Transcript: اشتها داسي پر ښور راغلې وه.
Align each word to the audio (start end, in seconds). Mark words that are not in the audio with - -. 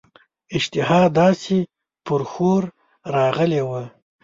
اشتها 0.55 1.01
داسي 1.17 1.59
پر 2.05 2.21
ښور 2.31 2.63
راغلې 3.15 3.61
وه. 3.69 3.83